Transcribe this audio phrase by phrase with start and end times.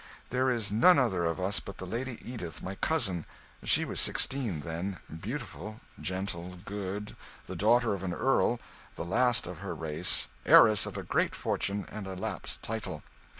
[0.31, 3.23] There is none other of us but the Lady Edith, my cousin
[3.63, 8.59] she was sixteen then beautiful, gentle, good, the daughter of an earl,
[8.95, 13.03] the last of her race, heiress of a great fortune and a lapsed title.